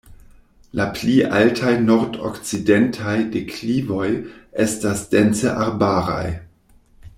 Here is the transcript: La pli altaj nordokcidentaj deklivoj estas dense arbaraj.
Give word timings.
La 0.77 0.85
pli 0.93 1.17
altaj 1.39 1.73
nordokcidentaj 1.81 3.15
deklivoj 3.37 4.09
estas 4.67 5.07
dense 5.15 5.55
arbaraj. 5.69 6.27